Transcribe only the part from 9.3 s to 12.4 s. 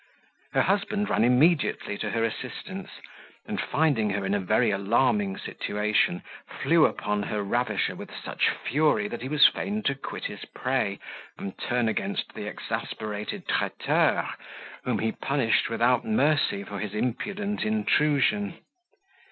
fain to quit his prey, and turn against